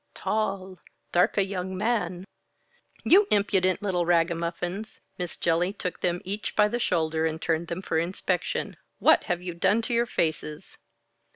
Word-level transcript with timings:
"Tall, 0.15 0.79
dark 1.11 1.37
a 1.37 1.45
young 1.45 1.77
man." 1.77 2.25
"You 3.03 3.27
impudent 3.29 3.83
little 3.83 4.03
ragamuffins!" 4.03 4.99
Miss 5.19 5.37
Jellings 5.37 5.75
took 5.77 6.01
them 6.01 6.21
each 6.25 6.55
by 6.55 6.67
the 6.69 6.79
shoulder 6.79 7.27
and 7.27 7.39
turned 7.39 7.67
them 7.67 7.83
for 7.83 7.99
inspection. 7.99 8.77
"What 8.97 9.25
have 9.25 9.43
you 9.43 9.53
done 9.53 9.83
to 9.83 9.93
your 9.93 10.07
faces?" 10.07 10.79